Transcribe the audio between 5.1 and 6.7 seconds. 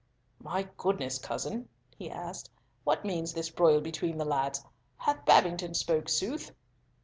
Babington spoken sooth?"